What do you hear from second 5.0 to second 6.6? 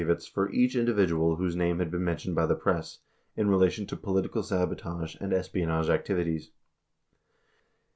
and espionage activities.